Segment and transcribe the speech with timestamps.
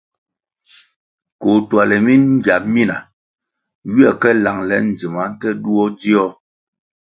[1.41, 2.97] Koh tuale mingia mina
[3.93, 6.25] ywe ka langle ndzima nte duo dzio.